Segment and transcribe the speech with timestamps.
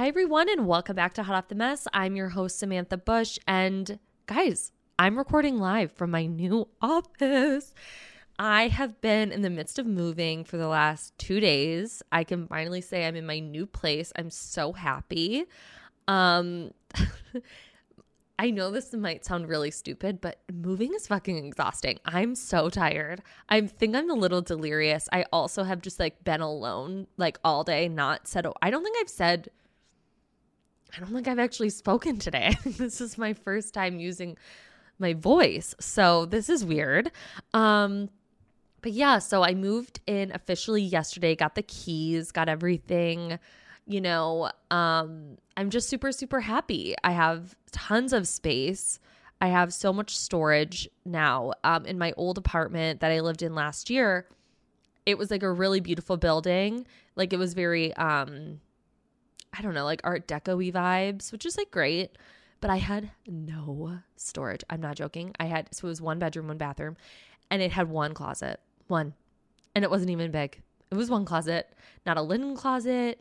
[0.00, 1.86] Hi, everyone, and welcome back to Hot Off the Mess.
[1.92, 3.38] I'm your host, Samantha Bush.
[3.46, 7.74] And guys, I'm recording live from my new office.
[8.38, 12.02] I have been in the midst of moving for the last two days.
[12.10, 14.10] I can finally say I'm in my new place.
[14.16, 15.44] I'm so happy.
[16.08, 16.70] Um,
[18.38, 21.98] I know this might sound really stupid, but moving is fucking exhausting.
[22.06, 23.20] I'm so tired.
[23.50, 25.10] I think I'm a little delirious.
[25.12, 28.96] I also have just like been alone like all day, not said, I don't think
[28.98, 29.50] I've said
[30.96, 32.56] I don't think I've actually spoken today.
[32.64, 34.36] this is my first time using
[34.98, 35.74] my voice.
[35.80, 37.10] So this is weird.
[37.54, 38.10] Um
[38.82, 43.38] but yeah, so I moved in officially yesterday, got the keys, got everything,
[43.86, 46.94] you know, um I'm just super super happy.
[47.04, 48.98] I have tons of space.
[49.42, 51.52] I have so much storage now.
[51.64, 54.26] Um in my old apartment that I lived in last year,
[55.06, 56.86] it was like a really beautiful building.
[57.16, 58.60] Like it was very um
[59.56, 62.16] I don't know, like art deco vibes, which is like great.
[62.60, 64.62] But I had no storage.
[64.68, 65.32] I'm not joking.
[65.40, 66.96] I had, so it was one bedroom, one bathroom,
[67.50, 69.14] and it had one closet, one.
[69.74, 70.60] And it wasn't even big.
[70.90, 71.72] It was one closet,
[72.04, 73.20] not a linen closet.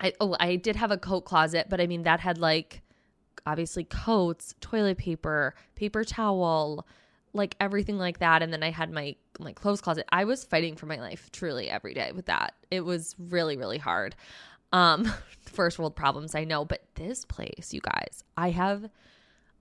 [0.00, 2.82] I, oh, I did have a coat closet, but I mean, that had like
[3.46, 6.86] obviously coats, toilet paper, paper towel,
[7.32, 8.42] like everything like that.
[8.42, 10.06] And then I had my my clothes closet.
[10.10, 12.54] I was fighting for my life truly every day with that.
[12.70, 14.14] It was really, really hard.
[14.74, 15.10] Um,
[15.46, 18.90] first world problems, I know, but this place, you guys, I have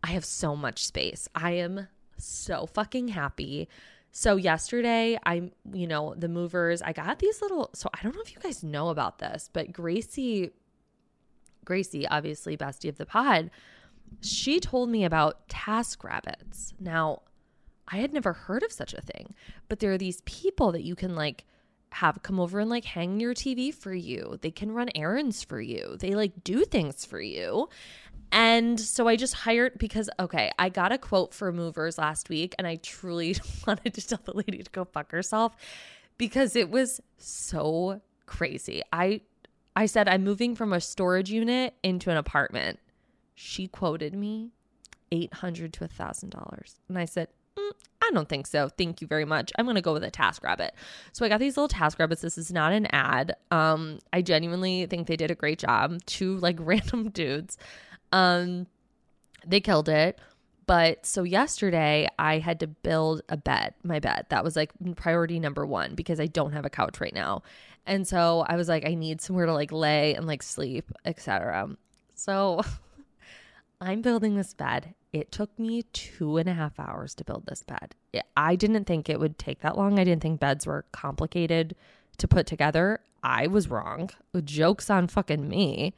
[0.04, 1.30] I have so much space.
[1.34, 1.88] I am
[2.18, 3.70] so fucking happy.
[4.12, 8.22] So yesterday, I, you know, the movers, I got these little so I don't know
[8.22, 10.52] if you guys know about this, but Gracie
[11.64, 13.50] Gracie, obviously bestie of the pod,
[14.20, 16.74] she told me about task rabbits.
[16.80, 17.22] Now,
[17.88, 19.34] I had never heard of such a thing,
[19.70, 21.46] but there are these people that you can like
[21.94, 24.38] have come over and like hang your TV for you.
[24.42, 25.98] They can run errands for you.
[26.00, 27.70] They like do things for you.
[28.32, 32.56] And so I just hired because okay, I got a quote for movers last week
[32.58, 33.36] and I truly
[33.68, 35.56] wanted to tell the lady to go fuck herself
[36.18, 38.82] because it was so crazy.
[38.92, 39.22] I
[39.76, 42.80] I said I'm moving from a storage unit into an apartment.
[43.36, 44.52] She quoted me
[45.12, 46.76] 800 to a $1000.
[46.90, 47.72] And I said, mm,
[48.02, 48.70] I don't think so.
[48.70, 49.52] Thank you very much.
[49.58, 50.74] I'm going to go with a task rabbit.
[51.12, 52.22] So I got these little task rabbits.
[52.22, 53.36] This is not an ad.
[53.52, 56.00] Um, I genuinely think they did a great job.
[56.06, 57.58] Two like random dudes.
[58.12, 58.68] Um,
[59.46, 60.20] they killed it.
[60.66, 64.28] But so yesterday I had to build a bed, my bed.
[64.30, 67.44] That was like priority number 1 because I don't have a couch right now.
[67.86, 71.70] And so I was like I need somewhere to like lay and like sleep, etc.
[72.16, 72.62] So
[73.84, 77.64] I'm building this bed it took me two and a half hours to build this
[77.64, 77.96] bed.
[78.36, 80.00] I didn't think it would take that long.
[80.00, 81.76] I didn't think beds were complicated
[82.18, 83.00] to put together.
[83.24, 84.10] I was wrong.
[84.44, 85.94] Joke's on fucking me.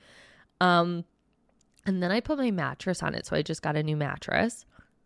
[0.59, 1.05] Um,
[1.85, 3.25] and then I put my mattress on it.
[3.25, 4.65] So I just got a new mattress.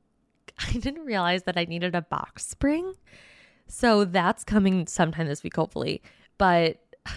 [0.67, 2.93] I didn't realize that I needed a box spring.
[3.67, 6.01] So that's coming sometime this week, hopefully.
[6.39, 6.79] But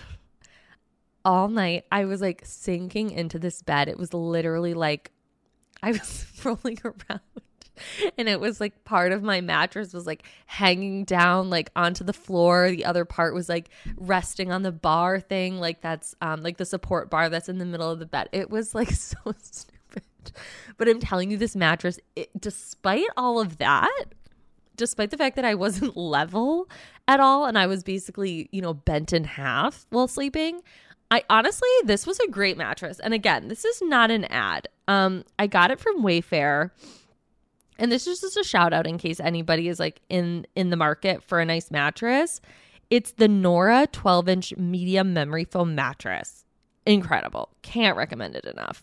[1.25, 3.89] all night I was like sinking into this bed.
[3.89, 5.11] It was literally like
[5.83, 7.21] I was rolling around
[8.19, 12.13] and it was like part of my mattress was like hanging down like onto the
[12.13, 12.71] floor.
[12.71, 16.65] The other part was like resting on the bar thing like that's um like the
[16.65, 18.29] support bar that's in the middle of the bed.
[18.33, 19.73] It was like so stupid.
[20.79, 24.05] But i'm telling you this mattress it, despite all of that
[24.77, 26.69] despite the fact that i wasn't level
[27.09, 30.61] at all and i was basically you know bent in half while sleeping
[31.13, 32.99] I honestly, this was a great mattress.
[32.99, 34.69] And again, this is not an ad.
[34.89, 36.71] Um, I got it from Wayfair.
[37.79, 40.77] And this is just a shout out in case anybody is like in in the
[40.77, 42.41] market for a nice mattress.
[42.89, 46.45] It's the Nora 12 inch medium memory foam mattress.
[46.87, 47.51] Incredible.
[47.61, 48.83] Can't recommend it enough.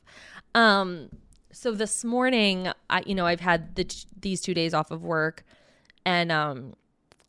[0.53, 1.09] Um,
[1.51, 3.87] so this morning, I you know I've had the,
[4.21, 5.43] these two days off of work,
[6.05, 6.75] and um,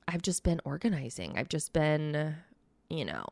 [0.07, 1.39] I've just been organizing.
[1.39, 2.35] I've just been,
[2.91, 3.25] you know,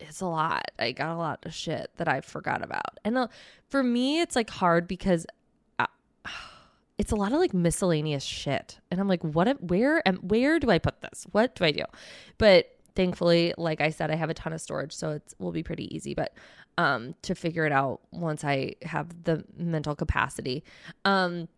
[0.00, 0.70] it's a lot.
[0.78, 2.98] I got a lot of shit that I forgot about.
[3.04, 3.28] And uh,
[3.68, 5.26] for me, it's like hard because
[5.78, 5.84] I,
[6.24, 6.30] uh,
[6.98, 8.78] it's a lot of like miscellaneous shit.
[8.90, 11.26] And I'm like, what, where, and where do I put this?
[11.32, 11.84] What do I do?
[12.38, 15.62] But thankfully, like I said, I have a ton of storage, so it will be
[15.62, 16.14] pretty easy.
[16.14, 16.34] But
[16.76, 20.64] um, to figure it out once I have the mental capacity.
[21.04, 21.48] Um,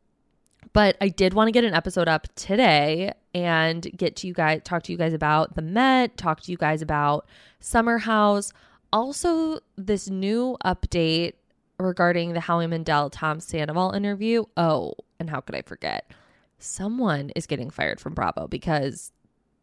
[0.73, 4.61] but I did want to get an episode up today and get to you guys,
[4.65, 7.27] talk to you guys about the Met, talk to you guys about
[7.61, 8.53] Summer House,
[8.93, 11.35] also this new update
[11.79, 14.45] regarding the Howie Mandel Tom Sandoval interview.
[14.57, 16.11] Oh, and how could I forget?
[16.59, 19.13] Someone is getting fired from Bravo because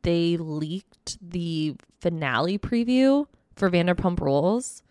[0.01, 4.83] they leaked the finale preview for Vanderpump Rules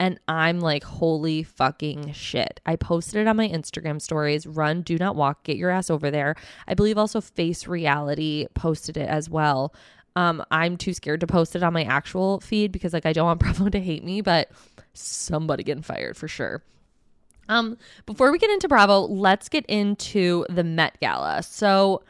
[0.00, 2.60] and I'm like, holy fucking shit.
[2.66, 4.46] I posted it on my Instagram stories.
[4.46, 5.44] Run, do not walk.
[5.44, 6.34] Get your ass over there.
[6.66, 9.74] I believe also Face Reality posted it as well.
[10.16, 13.26] Um, I'm too scared to post it on my actual feed because like I don't
[13.26, 14.50] want Bravo to hate me, but
[14.92, 16.62] somebody getting fired for sure.
[17.48, 17.76] Um,
[18.06, 21.42] before we get into Bravo, let's get into the Met Gala.
[21.42, 22.02] So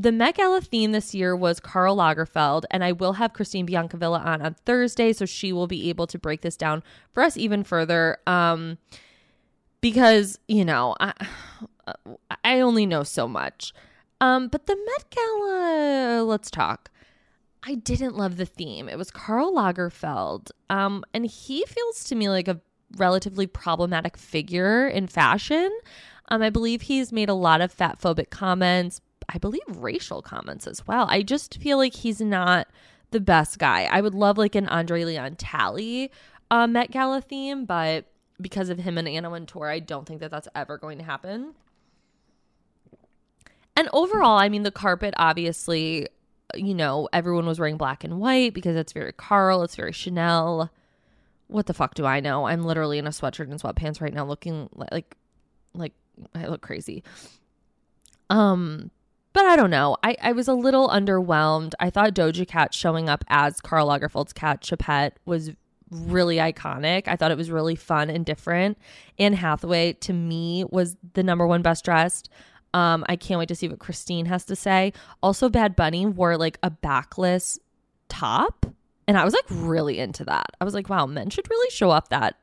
[0.00, 4.24] the Met Gala theme this year was Karl Lagerfeld, and I will have Christine Biancavilla
[4.24, 6.82] on on Thursday, so she will be able to break this down
[7.12, 8.16] for us even further.
[8.26, 8.78] Um,
[9.82, 11.12] because you know, I,
[12.42, 13.74] I only know so much.
[14.22, 16.90] Um, but the Met Gala, let's talk.
[17.62, 18.88] I didn't love the theme.
[18.88, 22.58] It was Karl Lagerfeld, um, and he feels to me like a
[22.96, 25.70] relatively problematic figure in fashion.
[26.30, 29.02] Um, I believe he's made a lot of fat phobic comments,
[29.32, 31.06] I believe racial comments as well.
[31.08, 32.66] I just feel like he's not
[33.12, 33.84] the best guy.
[33.84, 36.10] I would love like an Andre Leon Talley
[36.50, 38.06] uh, Met Gala theme, but
[38.40, 41.54] because of him and Anna Wintour, I don't think that that's ever going to happen.
[43.76, 46.08] And overall, I mean, the carpet obviously,
[46.54, 50.70] you know, everyone was wearing black and white because it's very Karl, it's very Chanel.
[51.46, 52.46] What the fuck do I know?
[52.46, 55.16] I'm literally in a sweatshirt and sweatpants right now, looking like,
[55.72, 55.92] like
[56.34, 57.04] I look crazy.
[58.28, 58.90] Um,
[59.32, 59.96] but I don't know.
[60.02, 61.72] I, I was a little underwhelmed.
[61.78, 65.50] I thought Doja Cat showing up as Karl Lagerfeld's cat Choupette was
[65.90, 67.08] really iconic.
[67.08, 68.78] I thought it was really fun and different.
[69.18, 72.28] Anne Hathaway to me was the number one best dressed.
[72.72, 74.92] Um, I can't wait to see what Christine has to say.
[75.22, 77.58] Also, Bad Bunny wore like a backless
[78.08, 78.66] top,
[79.08, 80.56] and I was like really into that.
[80.60, 82.36] I was like, wow, men should really show up that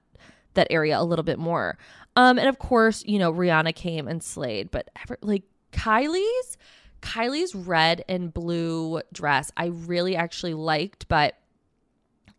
[0.56, 1.78] that area a little bit more.
[2.18, 5.44] Um, and of course, you know, Rihanna came and slayed, but ever like
[5.78, 6.58] Kylie's
[7.02, 11.36] Kylie's red and blue dress I really actually liked, but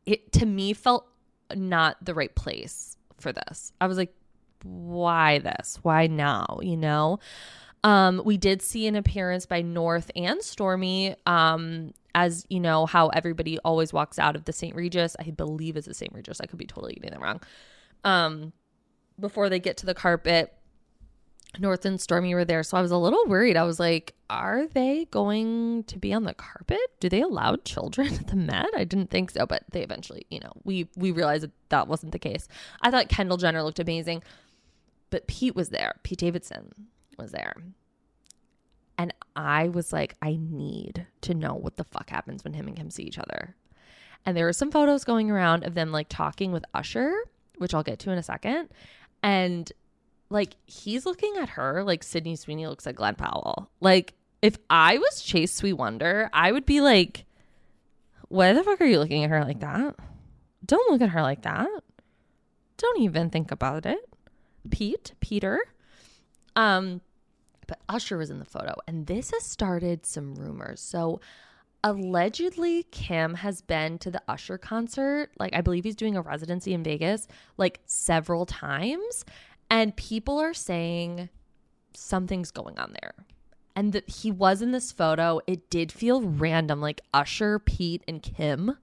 [0.05, 1.07] it to me felt
[1.55, 3.73] not the right place for this.
[3.81, 4.13] I was like,
[4.63, 5.79] why this?
[5.83, 6.59] Why now?
[6.63, 7.21] You know?
[7.85, 11.15] Um, we did see an appearance by North and Stormy.
[11.27, 14.75] Um, as you know, how everybody always walks out of the St.
[14.75, 15.15] Regis.
[15.21, 16.13] I believe it's the St.
[16.13, 16.41] Regis.
[16.41, 17.41] I could be totally getting that wrong.
[18.03, 18.53] Um,
[19.21, 20.53] before they get to the carpet,
[21.59, 22.63] North and Stormy were there.
[22.63, 23.57] So I was a little worried.
[23.57, 26.79] I was like, are they going to be on the carpet?
[27.01, 28.69] Do they allow children at the Met?
[28.77, 32.13] I didn't think so, but they eventually, you know, we we realized that that wasn't
[32.13, 32.49] the case.
[32.83, 34.23] I thought Kendall Jenner looked amazing,
[35.11, 35.95] but Pete was there.
[36.03, 36.73] Pete Davidson
[37.17, 37.55] was there.
[38.99, 42.77] And I was like, I need to know what the fuck happens when him and
[42.77, 43.55] Kim see each other.
[44.27, 47.15] And there were some photos going around of them like talking with Usher,
[47.57, 48.69] which I'll get to in a second.
[49.23, 49.73] And
[50.31, 53.71] like he's looking at her like Sydney Sweeney looks at Glen Powell.
[53.81, 57.25] Like if I was Chase Sui Wonder, I would be like,
[58.29, 59.97] why the fuck are you looking at her like that?
[60.65, 61.69] Don't look at her like that.
[62.77, 64.09] Don't even think about it.
[64.71, 65.61] Pete, Peter.
[66.55, 67.01] Um,
[67.67, 70.81] but Usher was in the photo, and this has started some rumors.
[70.81, 71.21] So
[71.85, 75.31] allegedly Kim has been to the Usher concert.
[75.39, 79.25] Like I believe he's doing a residency in Vegas like several times
[79.71, 81.29] and people are saying
[81.95, 83.15] something's going on there.
[83.77, 85.41] And that he was in this photo.
[85.47, 88.77] It did feel random, like Usher, Pete, and Kim.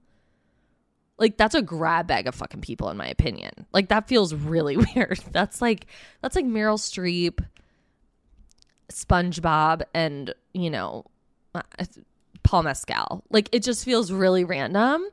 [1.18, 3.66] Like that's a grab bag of fucking people, in my opinion.
[3.72, 5.20] Like that feels really weird.
[5.32, 5.86] That's like
[6.22, 7.44] that's like Meryl Streep,
[8.90, 11.04] SpongeBob, and you know,
[11.54, 11.62] uh,
[12.42, 13.22] Paul Mescal.
[13.30, 15.04] Like it just feels really random.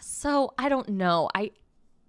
[0.00, 1.30] So I don't know.
[1.34, 1.52] I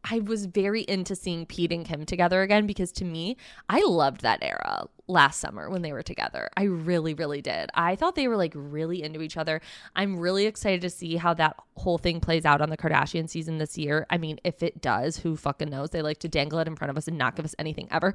[0.10, 3.38] I was very into seeing Pete and Kim together again because to me,
[3.70, 6.50] I loved that era last summer when they were together.
[6.56, 7.70] I really, really did.
[7.74, 9.62] I thought they were like really into each other.
[9.96, 13.58] I'm really excited to see how that whole thing plays out on the Kardashian season
[13.58, 14.06] this year.
[14.10, 15.90] I mean, if it does, who fucking knows?
[15.90, 18.14] They like to dangle it in front of us and not give us anything ever.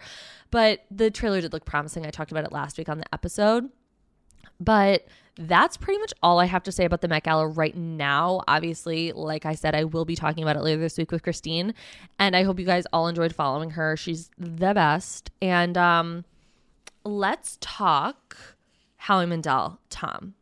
[0.51, 2.07] But the trailer did look promising.
[2.07, 3.71] I talked about it last week on the episode.
[4.61, 8.43] But that's pretty much all I have to say about the Met Gala right now.
[8.47, 11.75] Obviously, like I said, I will be talking about it later this week with Christine.
[12.19, 13.97] And I hope you guys all enjoyed following her.
[13.97, 15.31] She's the best.
[15.41, 16.25] And um,
[17.05, 18.37] let's talk
[18.97, 20.35] Howie Mandel, Tom.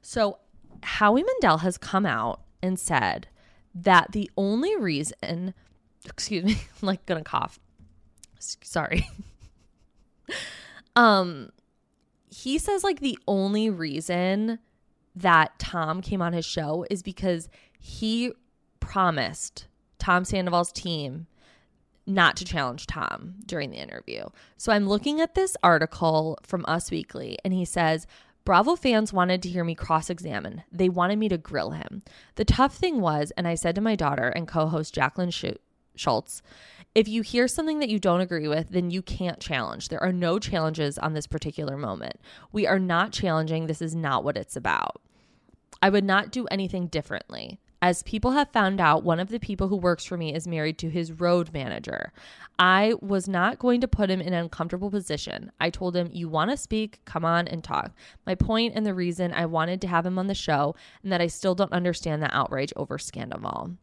[0.00, 0.38] So,
[0.82, 3.28] Howie Mandel has come out and said
[3.74, 5.52] that the only reason,
[6.06, 7.58] excuse me, I'm like gonna cough.
[8.38, 9.06] Sorry.
[10.96, 11.50] um,
[12.30, 14.58] he says like the only reason
[15.16, 18.32] that Tom came on his show is because he
[18.78, 19.66] promised
[19.98, 21.26] Tom Sandoval's team
[22.06, 24.24] not to challenge Tom during the interview.
[24.56, 28.06] So I'm looking at this article from Us Weekly, and he says,
[28.44, 30.62] Bravo fans wanted to hear me cross examine.
[30.72, 32.02] They wanted me to grill him.
[32.36, 35.32] The tough thing was, and I said to my daughter and co host Jackelyn
[36.00, 36.42] Shultz,
[36.94, 39.88] if you hear something that you don't agree with, then you can't challenge.
[39.88, 42.16] There are no challenges on this particular moment.
[42.52, 43.66] We are not challenging.
[43.66, 45.00] This is not what it's about.
[45.82, 47.60] I would not do anything differently.
[47.82, 50.76] As people have found out, one of the people who works for me is married
[50.78, 52.12] to his road manager.
[52.58, 55.50] I was not going to put him in an uncomfortable position.
[55.58, 57.00] I told him, You want to speak?
[57.06, 57.92] Come on and talk.
[58.26, 61.22] My point and the reason I wanted to have him on the show, and that
[61.22, 63.76] I still don't understand the outrage over Scandoval.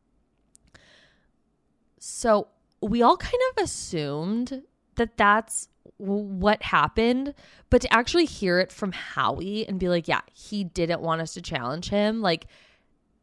[2.09, 2.47] So
[2.81, 4.63] we all kind of assumed
[4.95, 7.33] that that's what happened,
[7.69, 11.33] but to actually hear it from Howie and be like, yeah, he didn't want us
[11.33, 12.47] to challenge him, like,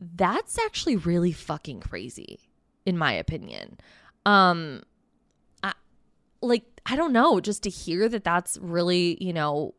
[0.00, 2.40] that's actually really fucking crazy
[2.84, 3.78] in my opinion.
[4.26, 4.82] Um
[5.62, 5.72] I,
[6.42, 9.74] like i don't know just to hear that that's really you know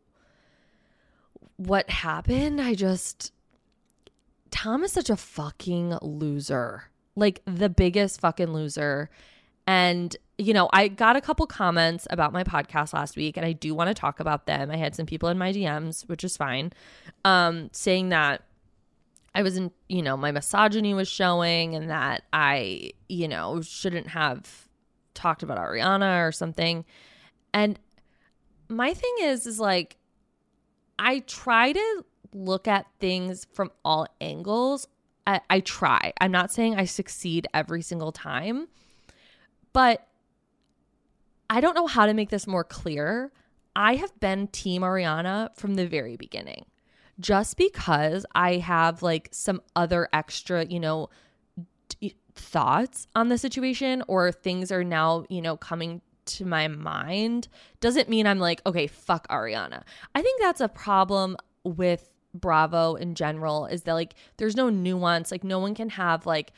[1.57, 3.31] what happened i just
[4.50, 6.85] tom is such a fucking loser
[7.15, 9.10] like the biggest fucking loser
[9.67, 13.51] and you know i got a couple comments about my podcast last week and i
[13.51, 16.36] do want to talk about them i had some people in my dms which is
[16.38, 16.72] fine
[17.24, 18.41] um saying that
[19.36, 24.07] I was in, you know, my misogyny was showing and that I, you know, shouldn't
[24.07, 24.69] have
[25.13, 26.86] talked about Ariana or something.
[27.53, 27.77] And
[28.69, 29.98] my thing is, is like,
[30.98, 34.88] I try to look at things from all angles.
[35.27, 36.13] I, I try.
[36.20, 38.67] I'm not saying I succeed every single time,
[39.74, 40.08] but
[41.50, 43.32] I don't know how to make this more clear.
[43.75, 46.65] I have been Team Ariana from the very beginning
[47.20, 51.10] just because I have like some other extra, you know,
[52.00, 57.48] d- thoughts on the situation or things are now, you know, coming to my mind
[57.79, 59.84] doesn't mean I'm like, okay, fuck Ariana.
[60.13, 65.32] I think that's a problem with Bravo in general is that like there's no nuance.
[65.32, 66.51] Like no one can have like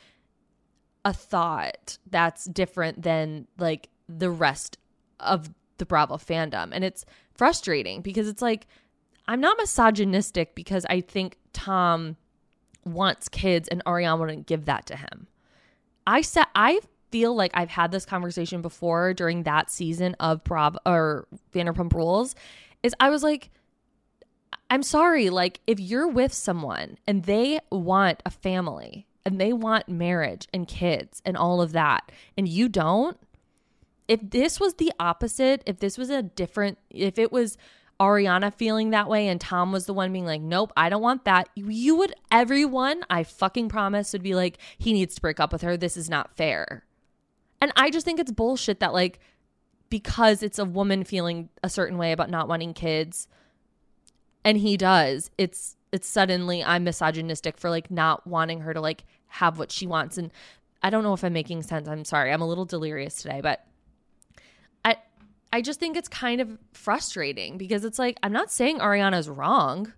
[1.04, 4.78] a thought that's different than like the rest
[5.20, 6.70] of the Bravo fandom.
[6.72, 7.04] And it's
[7.34, 8.66] frustrating because it's like
[9.26, 12.16] I'm not misogynistic because I think Tom
[12.84, 15.28] wants kids and Ariana wouldn't give that to him.
[16.06, 16.80] I said I
[17.10, 22.34] feel like I've had this conversation before during that season of Prob or Vanderpump Rules.
[22.82, 23.50] Is I was like,
[24.70, 29.88] I'm sorry, like if you're with someone and they want a family and they want
[29.88, 33.18] marriage and kids and all of that, and you don't,
[34.06, 37.56] if this was the opposite, if this was a different, if it was
[38.00, 41.24] Ariana feeling that way and Tom was the one being like, nope, I don't want
[41.24, 41.48] that.
[41.54, 45.62] You would, everyone, I fucking promise, would be like, he needs to break up with
[45.62, 45.76] her.
[45.76, 46.84] This is not fair.
[47.60, 49.18] And I just think it's bullshit that, like,
[49.90, 53.26] because it's a woman feeling a certain way about not wanting kids
[54.48, 59.04] and he does, it's, it's suddenly I'm misogynistic for like not wanting her to like
[59.26, 60.16] have what she wants.
[60.16, 60.32] And
[60.82, 61.86] I don't know if I'm making sense.
[61.86, 62.32] I'm sorry.
[62.32, 63.66] I'm a little delirious today, but
[64.86, 64.96] I
[65.52, 69.92] I just think it's kind of frustrating because it's like, I'm not saying Ariana's wrong.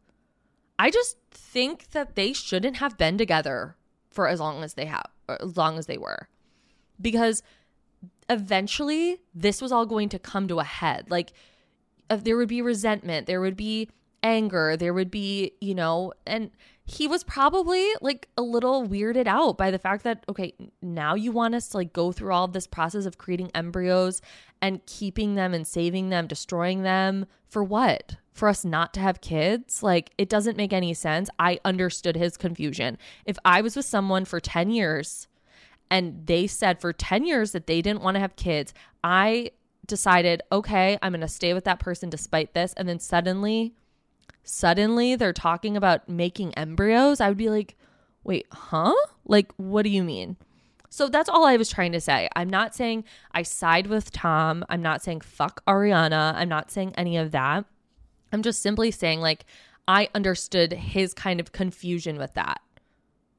[0.80, 3.76] I just think that they shouldn't have been together
[4.10, 6.28] for as long as they have, as long as they were.
[7.00, 7.44] Because
[8.28, 11.08] eventually this was all going to come to a head.
[11.08, 11.32] Like,
[12.10, 13.88] if there would be resentment, there would be
[14.22, 16.50] anger, there would be, you know, and
[16.84, 21.30] he was probably like a little weirded out by the fact that okay now you
[21.30, 24.20] want us to like go through all this process of creating embryos
[24.60, 29.20] and keeping them and saving them destroying them for what for us not to have
[29.20, 33.86] kids like it doesn't make any sense i understood his confusion if i was with
[33.86, 35.28] someone for 10 years
[35.90, 38.72] and they said for 10 years that they didn't want to have kids.
[39.02, 39.50] I
[39.86, 42.72] decided, okay, I'm going to stay with that person despite this.
[42.74, 43.74] And then suddenly,
[44.42, 47.20] suddenly they're talking about making embryos.
[47.20, 47.76] I would be like,
[48.24, 48.94] wait, huh?
[49.24, 50.36] Like, what do you mean?
[50.88, 52.28] So that's all I was trying to say.
[52.34, 54.64] I'm not saying I side with Tom.
[54.68, 56.34] I'm not saying fuck Ariana.
[56.34, 57.64] I'm not saying any of that.
[58.32, 59.44] I'm just simply saying, like,
[59.86, 62.60] I understood his kind of confusion with that.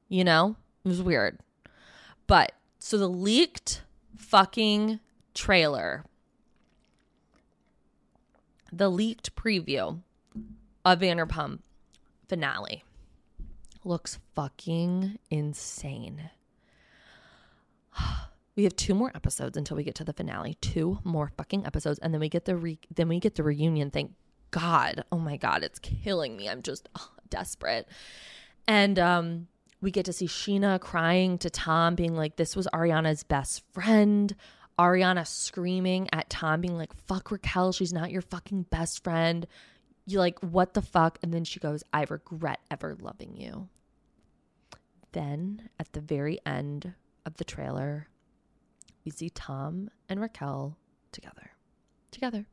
[0.08, 1.40] You know, it was weird.
[2.26, 3.84] But so the leaked
[4.18, 5.00] fucking
[5.34, 6.06] trailer,
[8.72, 10.00] the leaked preview
[10.86, 11.60] of Vanderpump
[12.28, 12.84] finale
[13.84, 16.30] looks fucking insane.
[18.54, 20.58] We have two more episodes until we get to the finale.
[20.60, 23.92] Two more fucking episodes, and then we get the re- then we get the reunion.
[23.92, 24.12] Thank
[24.52, 25.06] God.
[25.10, 26.50] Oh my God, it's killing me.
[26.50, 27.88] I'm just oh, desperate.
[28.68, 29.48] And um,
[29.80, 34.36] we get to see Scheana crying to Tom, being like, "This was Ariana's best friend."
[34.78, 39.48] Ariana screaming at Tom, being like, "Fuck Raquel, she's not your fucking best friend."
[40.06, 41.20] You like, what the fuck?
[41.22, 43.70] And then she goes, "I regret ever loving you."
[45.12, 46.94] Then at the very end
[47.26, 48.08] of the trailer,
[49.04, 50.78] we see Tom and Raquel
[51.12, 51.52] together.
[52.12, 52.46] Together.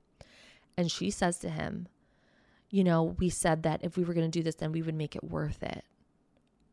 [0.76, 1.88] And she says to him,
[2.70, 4.94] You know, we said that if we were going to do this, then we would
[4.94, 5.84] make it worth it.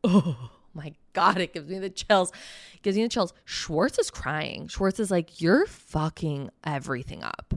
[0.04, 2.30] Oh my God, it gives me the chills.
[2.74, 3.32] It gives me the chills.
[3.44, 4.68] Schwartz is crying.
[4.68, 7.54] Schwartz is like, You're fucking everything up.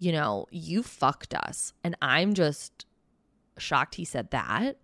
[0.00, 1.72] You know, you fucked us.
[1.84, 2.86] And I'm just
[3.58, 4.78] shocked he said that.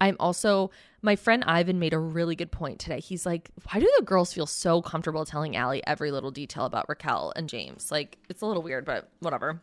[0.00, 0.70] I'm also,
[1.00, 3.00] my friend Ivan made a really good point today.
[3.00, 6.88] He's like, why do the girls feel so comfortable telling Ally every little detail about
[6.88, 7.90] Raquel and James?
[7.90, 9.62] Like, it's a little weird, but whatever.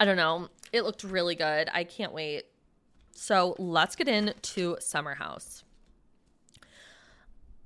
[0.00, 0.48] I don't know.
[0.72, 1.70] It looked really good.
[1.72, 2.44] I can't wait.
[3.14, 5.64] So let's get into Summer House.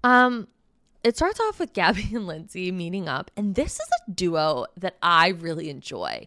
[0.05, 0.49] Um,
[1.05, 4.97] it starts off with Gabby and Lindsay meeting up, and this is a duo that
[5.03, 6.27] I really enjoy.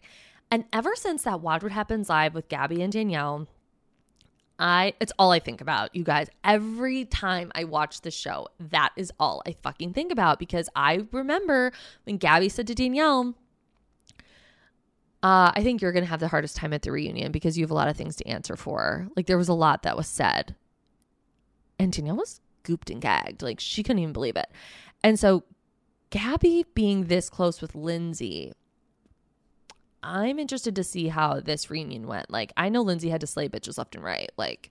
[0.51, 3.47] And ever since that Watch What Happens Live with Gabby and Danielle,
[4.57, 6.29] I it's all I think about, you guys.
[6.43, 11.05] Every time I watch the show, that is all I fucking think about because I
[11.11, 11.71] remember
[12.05, 13.33] when Gabby said to Danielle,
[15.23, 17.71] uh, I think you're gonna have the hardest time at the reunion because you have
[17.71, 19.09] a lot of things to answer for.
[19.15, 20.55] Like there was a lot that was said.
[21.77, 23.41] And Danielle was gooped and gagged.
[23.41, 24.47] Like she couldn't even believe it.
[25.03, 25.43] And so
[26.09, 28.53] Gabby being this close with Lindsay
[30.05, 32.29] I'm interested to see how this reunion went.
[32.29, 34.29] Like, I know Lindsay had to slay bitches left and right.
[34.37, 34.69] Like,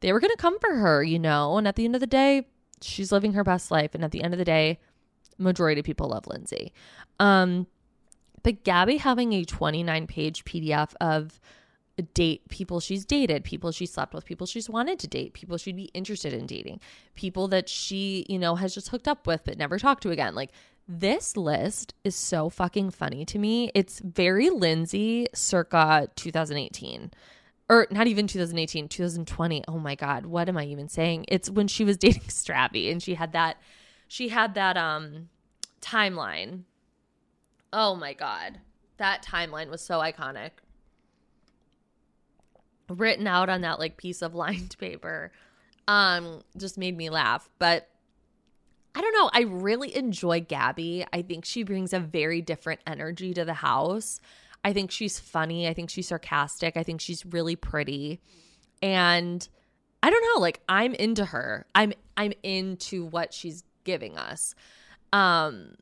[0.00, 1.56] they were to come for her, you know?
[1.56, 2.46] And at the end of the day,
[2.82, 3.94] she's living her best life.
[3.94, 4.78] And at the end of the day,
[5.38, 6.74] majority of people love Lindsay.
[7.18, 7.66] Um,
[8.42, 11.40] but Gabby having a 29 page PDF of
[12.02, 15.76] date people she's dated, people she slept with, people she's wanted to date, people she'd
[15.76, 16.80] be interested in dating,
[17.14, 20.34] people that she, you know, has just hooked up with but never talked to again.
[20.34, 20.50] Like
[20.88, 23.70] this list is so fucking funny to me.
[23.74, 27.12] It's very Lindsay circa 2018
[27.68, 29.64] or not even 2018, 2020.
[29.66, 31.24] Oh my god, what am I even saying?
[31.28, 33.56] It's when she was dating Stravy and she had that
[34.08, 35.28] she had that um
[35.80, 36.62] timeline.
[37.72, 38.58] Oh my god.
[38.98, 40.50] That timeline was so iconic.
[42.88, 45.32] Written out on that like piece of lined paper.
[45.88, 47.88] Um just made me laugh, but
[48.96, 49.30] I don't know.
[49.32, 51.04] I really enjoy Gabby.
[51.12, 54.20] I think she brings a very different energy to the house.
[54.64, 55.68] I think she's funny.
[55.68, 56.78] I think she's sarcastic.
[56.78, 58.20] I think she's really pretty.
[58.80, 59.46] And
[60.02, 61.66] I don't know, like I'm into her.
[61.74, 64.54] I'm I'm into what she's giving us.
[65.12, 65.74] Um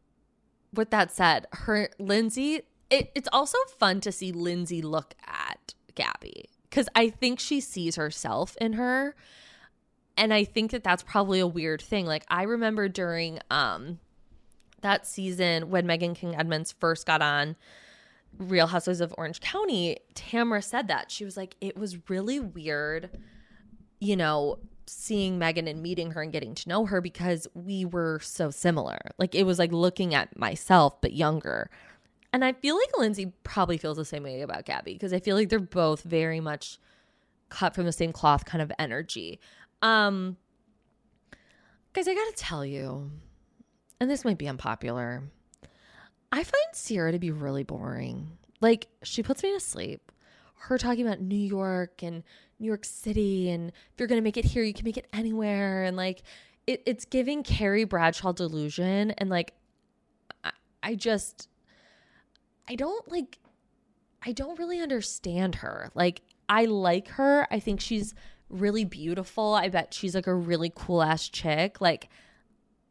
[0.74, 6.50] with that said, her Lindsay, it, it's also fun to see Lindsay look at Gabby
[6.74, 9.14] because I think she sees herself in her
[10.16, 12.04] and I think that that's probably a weird thing.
[12.04, 14.00] Like I remember during um
[14.80, 17.54] that season when Meghan King Edmonds first got on
[18.38, 21.12] Real Housewives of Orange County, Tamra said that.
[21.12, 23.08] She was like, it was really weird,
[24.00, 28.18] you know, seeing Meghan and meeting her and getting to know her because we were
[28.20, 28.98] so similar.
[29.16, 31.70] Like it was like looking at myself, but younger.
[32.34, 35.36] And I feel like Lindsay probably feels the same way about Gabby because I feel
[35.36, 36.80] like they're both very much
[37.48, 39.38] cut from the same cloth kind of energy.
[39.82, 40.36] Um,
[41.92, 43.12] guys, I gotta tell you,
[44.00, 45.22] and this might be unpopular.
[46.32, 48.32] I find Ciara to be really boring.
[48.60, 50.10] Like, she puts me to sleep.
[50.56, 52.24] Her talking about New York and
[52.58, 55.84] New York City, and if you're gonna make it here, you can make it anywhere.
[55.84, 56.24] And like,
[56.66, 59.12] it, it's giving Carrie Bradshaw delusion.
[59.12, 59.52] And like,
[60.42, 60.50] I,
[60.82, 61.48] I just,
[62.68, 63.38] I don't like,
[64.24, 65.90] I don't really understand her.
[65.94, 67.46] Like, I like her.
[67.50, 68.14] I think she's
[68.48, 69.54] really beautiful.
[69.54, 71.80] I bet she's like a really cool ass chick.
[71.80, 72.08] Like,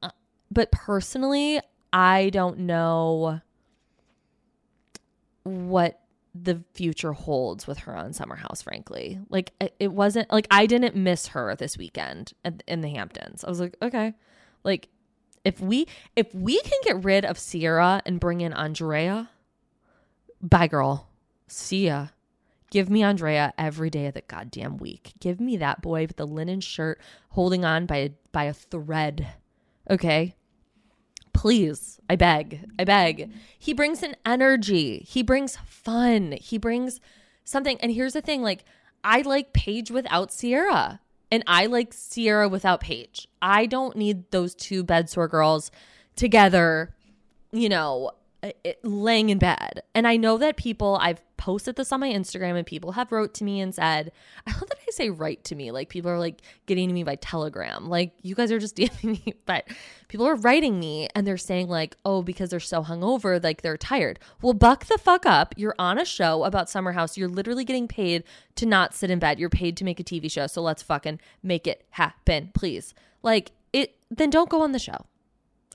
[0.02, 0.12] uh,
[0.52, 1.60] but personally,
[1.92, 3.42] I don't know
[5.44, 6.00] what
[6.36, 9.20] the future holds with her on Summer House, frankly.
[9.30, 12.34] Like, it wasn't like I didn't miss her this weekend
[12.68, 13.44] in the Hamptons.
[13.44, 14.14] I was like, okay,
[14.64, 14.90] like
[15.44, 19.30] if we if we can get rid of Ciara and bring in Andrea,
[20.44, 21.10] bye girl.
[21.48, 22.08] See ya.
[22.70, 25.14] Give me Andrea every day of the goddamn week.
[25.20, 29.28] Give me that boy with the linen shirt holding on by a, by a thread.
[29.90, 30.36] Okay?
[31.34, 32.68] Please, I beg.
[32.80, 33.32] I beg.
[33.60, 35.06] He brings an energy.
[35.08, 36.36] He brings fun.
[36.40, 37.00] He brings
[37.44, 37.78] something.
[37.80, 38.66] And here's the thing like
[39.04, 41.00] I like Paige without Ciara.
[41.32, 43.28] And I like Ciara without Paige.
[43.42, 45.72] I don't need those two bed sore girls
[46.16, 46.96] together,
[47.52, 48.12] you know,
[48.44, 48.52] Uh,
[48.84, 49.84] laying in bed.
[49.96, 53.34] And I know that people, I've posted this on my Instagram and people have wrote
[53.36, 54.12] to me and said,
[54.46, 55.72] I love that I say write to me.
[55.72, 57.88] Like people are like getting to me by telegram.
[57.88, 59.66] Like you guys are just DMing me, but
[60.10, 63.78] people are writing me and they're saying like, oh, because they're so hungover, like they're
[63.78, 64.20] tired.
[64.42, 65.54] Well, buck the fuck up.
[65.56, 67.18] You're on a show about Summer House.
[67.18, 68.26] You're literally getting paid
[68.56, 69.40] to not sit in bed.
[69.40, 70.48] You're paid to make a TV show.
[70.48, 72.94] So let's fucking make it happen, please.
[73.22, 75.06] Like it, then don't go on the show.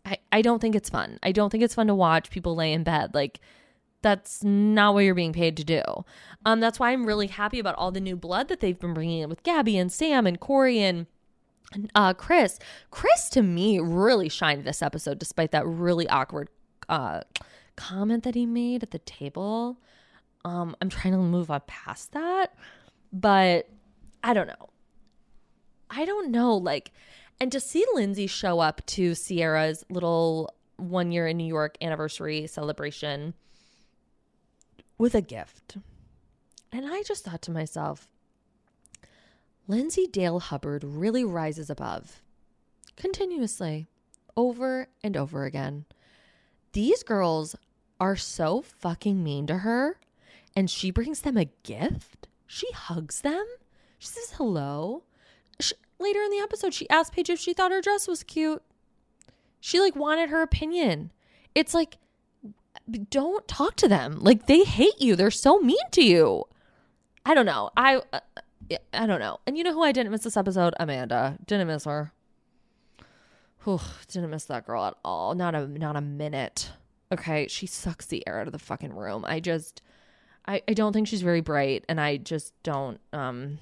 [0.09, 1.18] I, I don't think it's fun.
[1.23, 3.14] I don't think it's fun to watch people lay in bed.
[3.14, 3.40] Like,
[4.01, 5.83] that's not what you're being paid to do.
[6.47, 9.21] Um, that's why I'm really happy about all the new blood that they've been bringing
[9.21, 11.07] in with Gabby and Sam and Corey and
[11.94, 12.59] uh, Chris.
[12.90, 16.49] Chris, to me, really shined this episode, despite that really awkward
[16.88, 17.21] uh,
[17.77, 19.79] comment that he made at the table.
[20.44, 22.55] Um, I'm trying to move up past that,
[23.12, 23.68] but
[24.23, 24.71] I don't know.
[25.90, 26.57] I don't know.
[26.57, 26.92] Like,
[27.40, 32.46] and to see Lindsay show up to Ciara's little one year in New York anniversary
[32.46, 33.35] celebration
[34.96, 35.77] with a gift.
[36.72, 38.09] And I just thought to myself,
[39.66, 42.22] Lindsay Dale Hubbard really rises above
[42.96, 43.87] continuously
[44.37, 45.85] over and over again.
[46.72, 47.57] These girls
[48.01, 49.98] are so fucking mean to her,
[50.55, 52.29] and she brings them a gift.
[52.46, 53.44] She hugs them.
[53.98, 55.05] She says hello.
[55.61, 58.63] She, later in the episode, she asked Paige if she thought her dress was cute.
[59.61, 61.13] She like wanted her opinion.
[61.55, 61.99] It's like,
[63.11, 64.19] don't talk to them.
[64.21, 65.17] Like they hate you.
[65.17, 66.45] They're so mean to you.
[67.25, 67.71] I don't know.
[67.77, 68.21] I uh,
[68.93, 69.41] I don't know.
[69.47, 70.75] And you know who I didn't miss this episode?
[70.79, 71.39] Amanda.
[71.47, 72.13] Didn't miss her.
[73.65, 75.35] Whew, didn't miss that girl at all.
[75.35, 76.71] Not a not a minute.
[77.11, 79.25] Okay, she sucks the air out of the fucking room.
[79.27, 79.83] I just
[80.47, 83.59] I, I don't think she's very bright and I just don't um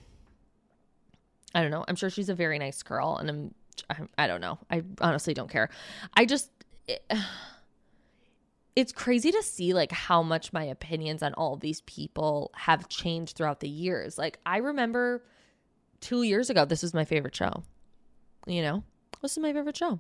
[1.57, 1.87] I don't know.
[1.89, 3.55] I'm sure she's a very nice girl, and I'm,
[3.89, 4.59] I, I don't know.
[4.71, 5.71] I honestly don't care.
[6.13, 6.51] I just,
[6.87, 7.03] it,
[8.77, 13.39] it's crazy to see like how much my opinions on all these people have changed
[13.39, 14.19] throughout the years.
[14.19, 15.25] Like I remember
[16.01, 17.63] two years ago, this was my favorite show.
[18.47, 18.85] You know,
[19.23, 19.99] this is my favorite show.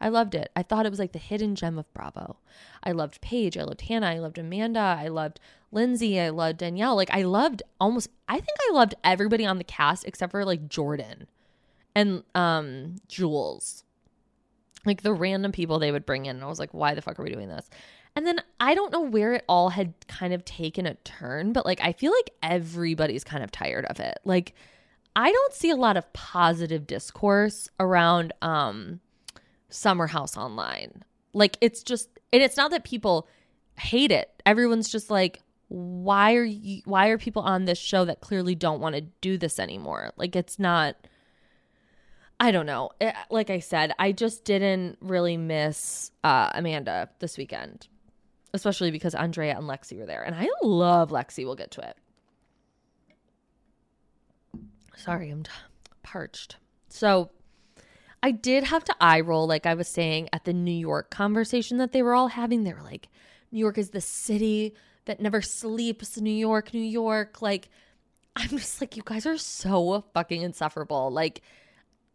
[0.00, 0.50] I loved it.
[0.54, 2.36] I thought it was like the hidden gem of Bravo.
[2.82, 3.56] I loved Paige.
[3.56, 4.08] I loved Hannah.
[4.08, 4.96] I loved Amanda.
[5.00, 5.40] I loved
[5.72, 6.20] Lindsay.
[6.20, 6.96] I loved Danielle.
[6.96, 10.68] Like I loved almost I think I loved everybody on the cast except for like
[10.68, 11.26] Jordan
[11.94, 13.84] and um Jules.
[14.84, 16.36] Like the random people they would bring in.
[16.36, 17.68] And I was like, why the fuck are we doing this?
[18.14, 21.66] And then I don't know where it all had kind of taken a turn, but
[21.66, 24.18] like I feel like everybody's kind of tired of it.
[24.24, 24.54] Like
[25.14, 29.00] I don't see a lot of positive discourse around um
[29.68, 31.04] Summer House Online.
[31.32, 33.28] Like it's just and it's not that people
[33.78, 34.42] hate it.
[34.44, 38.80] Everyone's just like why are you why are people on this show that clearly don't
[38.80, 40.12] want to do this anymore?
[40.16, 40.96] Like it's not
[42.38, 42.90] I don't know.
[43.00, 47.88] It, like I said, I just didn't really miss uh, Amanda this weekend,
[48.52, 51.46] especially because Andrea and Lexi were there, and I love Lexi.
[51.46, 51.96] We'll get to it.
[54.96, 55.44] Sorry, I'm
[56.02, 56.56] parched.
[56.88, 57.30] So
[58.26, 61.78] I did have to eye roll, like I was saying at the New York conversation
[61.78, 62.64] that they were all having.
[62.64, 63.08] They were like,
[63.52, 67.40] New York is the city that never sleeps, New York, New York.
[67.40, 67.68] Like,
[68.34, 71.08] I'm just like, you guys are so fucking insufferable.
[71.12, 71.40] Like,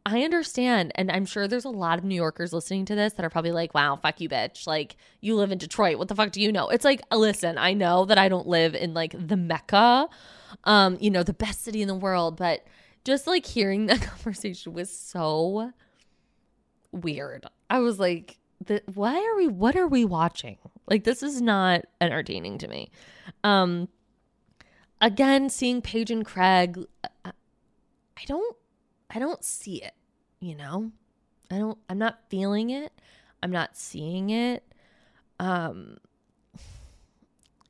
[0.06, 0.92] I understand.
[0.96, 3.54] And I'm sure there's a lot of New Yorkers listening to this that are probably
[3.54, 4.68] like, wow, fuck you, bitch.
[4.68, 5.98] Like, you live in Detroit.
[5.98, 6.68] What the fuck do you know?
[6.68, 10.10] It's like, listen, I know that I don't live in like the Mecca,
[10.66, 12.68] um, you know, the best city in the world, but
[13.06, 15.72] just like hearing that conversation was so
[16.92, 17.46] weird.
[17.70, 20.58] I was like, the, why are we what are we watching?
[20.88, 22.92] Like this is not entertaining to me.
[23.44, 23.88] Um
[25.00, 26.78] again, seeing Paige and Craig
[27.26, 27.32] I
[28.28, 28.56] don't
[29.10, 29.94] I don't see it,
[30.40, 30.92] you know?
[31.50, 32.92] I don't I'm not feeling it.
[33.42, 34.64] I'm not seeing it.
[35.40, 35.98] Um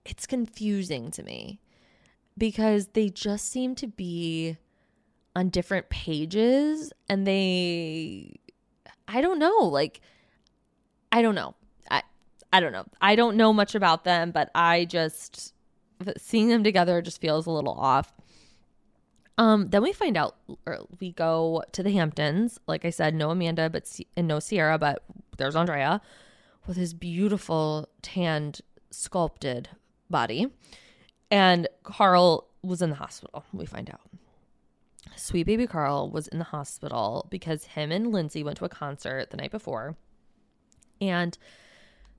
[0.04, 1.62] it's confusing to me
[2.38, 4.58] because they just seem to be
[5.36, 8.41] on different pages and they
[9.14, 9.66] I don't know.
[9.66, 10.02] Like,
[11.12, 11.56] I don't know.
[11.90, 12.04] I
[12.54, 12.86] I don't know.
[13.02, 15.54] I don't know much about them, but I just
[16.18, 18.14] seeing them together just feels a little off.
[19.38, 22.60] Um, then we find out, or we go to the Hamptons.
[22.68, 25.04] Like I said, no Amanda, but and no Sierra, but
[25.38, 26.02] there's Andrea
[26.68, 29.70] with his beautiful tanned sculpted
[30.10, 30.48] body,
[31.30, 33.44] and Carl was in the hospital.
[33.52, 34.02] We find out.
[35.16, 39.30] Sweet baby Carl was in the hospital because him and Lindsay went to a concert
[39.30, 39.96] the night before,
[41.00, 41.38] and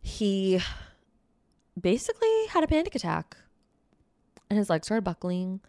[0.00, 0.60] he
[1.80, 3.36] basically had a panic attack,
[4.50, 5.60] and his legs started buckling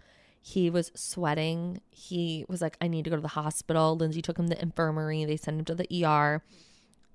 [0.45, 1.79] he was sweating.
[1.89, 3.95] He was like, I need to go to the hospital.
[3.95, 5.23] Lindsay took him to the infirmary.
[5.23, 6.43] They sent him to the ER.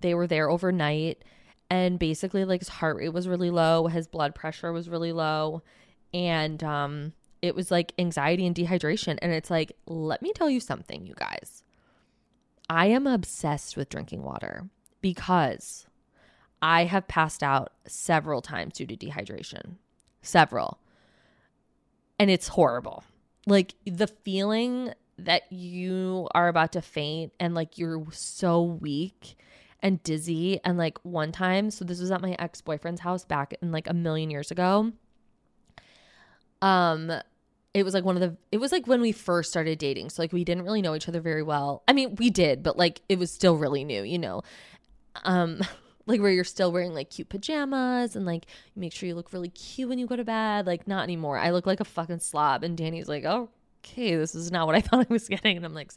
[0.01, 1.23] They were there overnight.
[1.69, 5.63] And basically, like his heart rate was really low, his blood pressure was really low.
[6.15, 9.19] And um, it was like anxiety and dehydration.
[9.21, 11.63] And it's like, let me tell you something, you guys.
[12.71, 14.69] I am obsessed with drinking water
[15.01, 15.87] because
[16.61, 19.77] I have passed out several times due to dehydration.
[20.23, 20.79] Several.
[22.19, 23.05] And it's horrible
[23.49, 29.37] like the feeling that you are about to faint and like you're so weak
[29.81, 33.73] and dizzy and like one time so this was at my ex-boyfriend's house back in
[33.73, 34.93] like a million years ago
[36.63, 37.13] um
[37.75, 40.23] it was like one of the it was like when we first started dating so
[40.23, 43.01] like we didn't really know each other very well i mean we did but like
[43.09, 44.43] it was still really new you know
[45.25, 45.61] um
[46.09, 49.33] like where you're still wearing like cute pajamas and like you make sure you look
[49.33, 50.67] really cute when you go to bed.
[50.67, 51.39] Like not anymore.
[51.39, 52.65] I look like a fucking slob.
[52.65, 53.51] And Danny's like, oh,
[53.85, 55.59] okay, this is not what I thought I was getting.
[55.59, 55.93] And I'm like,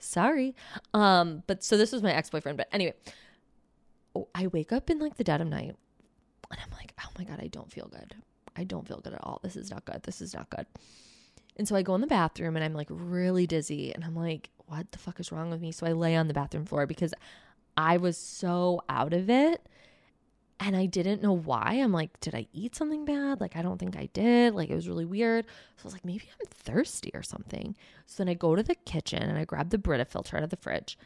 [0.00, 0.54] sorry.
[0.92, 2.58] Um, but so this was my ex-boyfriend.
[2.58, 2.94] But anyway,
[4.16, 5.76] oh, I wake up in like the dead of night
[6.50, 8.16] and I'm like, oh my God, I don't feel good.
[8.56, 9.40] I don't feel good at all.
[9.42, 10.02] This is not good.
[10.02, 10.66] This is not good.
[11.56, 14.50] And so I go in the bathroom and I'm like really dizzy and I'm like,
[14.66, 15.72] what the fuck is wrong with me?
[15.72, 17.12] So I lay on the bathroom floor because
[17.76, 19.66] I was so out of it
[20.60, 21.74] and I didn't know why.
[21.74, 23.40] I'm like, did I eat something bad?
[23.40, 24.54] Like, I don't think I did.
[24.54, 25.44] Like, it was really weird.
[25.76, 27.76] So I was like, maybe I'm thirsty or something.
[28.06, 30.50] So then I go to the kitchen and I grab the Brita filter out of
[30.50, 30.96] the fridge.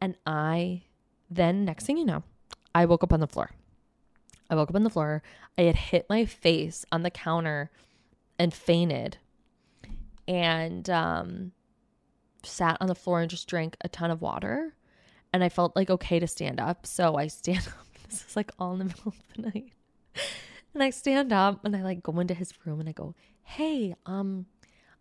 [0.00, 0.82] And I,
[1.30, 2.24] then next thing you know,
[2.74, 3.50] I woke up on the floor.
[4.50, 5.22] I woke up on the floor.
[5.56, 7.70] I had hit my face on the counter
[8.38, 9.16] and fainted.
[10.28, 11.52] And, um,
[12.42, 14.74] sat on the floor and just drank a ton of water
[15.32, 16.86] and I felt like okay to stand up.
[16.86, 17.86] So I stand up.
[18.08, 19.72] This is like all in the middle of the night.
[20.74, 23.94] And I stand up and I like go into his room and I go, Hey,
[24.06, 24.46] um,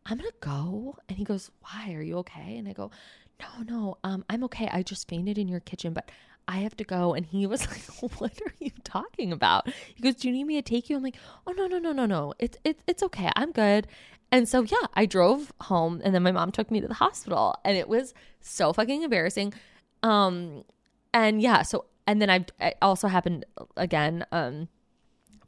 [0.05, 0.97] I'm gonna go.
[1.07, 1.93] And he goes, Why?
[1.93, 2.57] Are you okay?
[2.57, 2.91] And I go,
[3.39, 4.69] No, no, um, I'm okay.
[4.71, 6.09] I just fainted in your kitchen, but
[6.49, 7.13] I have to go.
[7.13, 7.61] And he was
[8.01, 9.69] like, What are you talking about?
[9.95, 10.97] He goes, Do you need me to take you?
[10.97, 11.15] I'm like,
[11.47, 12.33] Oh no, no, no, no, no.
[12.39, 13.29] It's it's it's okay.
[13.35, 13.87] I'm good.
[14.31, 17.55] And so yeah, I drove home and then my mom took me to the hospital
[17.63, 19.53] and it was so fucking embarrassing.
[20.03, 20.63] Um,
[21.13, 23.45] and yeah, so and then it also happened
[23.77, 24.67] again um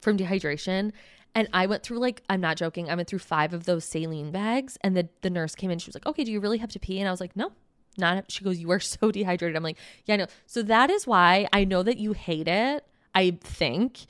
[0.00, 0.92] from dehydration.
[1.34, 2.90] And I went through like I'm not joking.
[2.90, 5.78] I went through five of those saline bags, and the the nurse came in.
[5.78, 7.52] She was like, "Okay, do you really have to pee?" And I was like, "No,
[7.98, 11.06] not." She goes, "You are so dehydrated." I'm like, "Yeah, I know." So that is
[11.06, 12.84] why I know that you hate it.
[13.14, 14.06] I think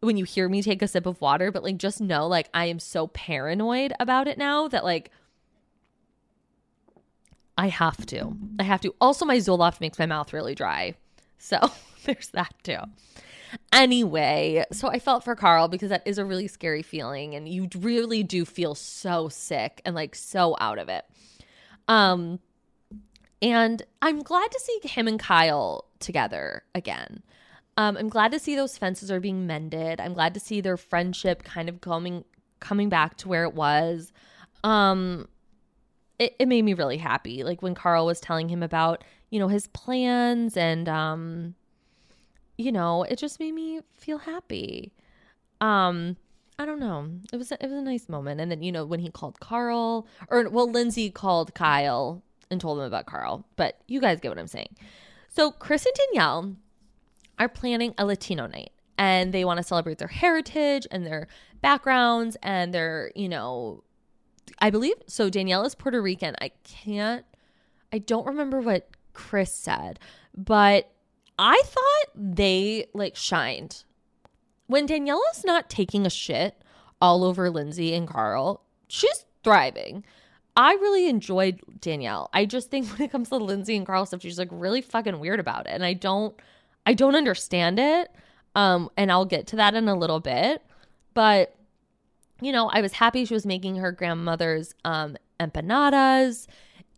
[0.00, 2.66] when you hear me take a sip of water, but like just know, like I
[2.66, 5.10] am so paranoid about it now that like
[7.56, 8.36] I have to.
[8.60, 8.94] I have to.
[9.00, 10.94] Also, my Zoloft makes my mouth really dry.
[11.38, 11.58] So
[12.04, 12.78] there's that too.
[13.72, 17.68] Anyway, so I felt for Carl because that is a really scary feeling and you
[17.78, 21.04] really do feel so sick and like so out of it.
[21.88, 22.40] Um
[23.40, 27.22] and I'm glad to see him and Kyle together again.
[27.76, 30.00] Um, I'm glad to see those fences are being mended.
[30.00, 32.24] I'm glad to see their friendship kind of coming
[32.60, 34.12] coming back to where it was.
[34.64, 35.28] Um,
[36.18, 37.44] it, it made me really happy.
[37.44, 41.54] Like when Carl was telling him about, you know, his plans and um
[42.56, 44.92] you know, it just made me feel happy.
[45.60, 46.16] Um
[46.58, 47.08] I don't know.
[47.32, 48.40] It was it was a nice moment.
[48.40, 52.78] And then, you know, when he called Carl or well, Lindsay called Kyle and told
[52.78, 54.76] them about Carl, but you guys get what I'm saying.
[55.28, 56.56] So, Chris and Danielle
[57.38, 61.28] are planning a Latino night and they want to celebrate their heritage and their
[61.60, 63.84] backgrounds and their, you know,
[64.58, 65.30] I believe so.
[65.30, 66.34] Danielle is Puerto Rican.
[66.40, 67.24] I can't,
[67.92, 70.00] I don't remember what Chris said,
[70.36, 70.90] but
[71.38, 73.84] I thought they like shined.
[74.66, 76.62] When Danielle's not taking a shit
[77.00, 80.04] all over Lindsay and Carl, she's thriving.
[80.58, 82.28] I really enjoyed Danielle.
[82.32, 85.20] I just think when it comes to Lindsay and Carl stuff, she's like really fucking
[85.20, 85.70] weird about it.
[85.70, 86.38] And I don't
[86.84, 88.10] I don't understand it.
[88.54, 90.62] Um, and I'll get to that in a little bit.
[91.14, 91.54] But
[92.40, 96.46] you know, I was happy she was making her grandmother's um, empanadas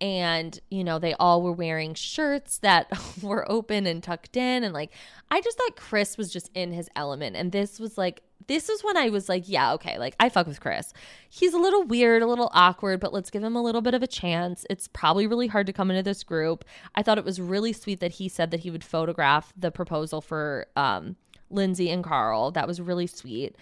[0.00, 2.90] and you know they all were wearing shirts that
[3.22, 4.64] were open and tucked in.
[4.64, 4.92] And like
[5.30, 7.36] i just thought chris was just in his element.
[7.36, 10.46] And this was like this is when i was like yeah okay like i fuck
[10.46, 10.92] with chris.
[11.28, 14.02] He's a little weird a little awkward but let's give him a little bit of
[14.02, 14.64] a chance.
[14.70, 16.64] It's probably really hard to come into this group.
[16.94, 20.20] I thought it was really sweet that he said that he would photograph the proposal
[20.20, 21.16] for um
[21.50, 22.50] lindsay and carl.
[22.52, 23.56] That was really sweet.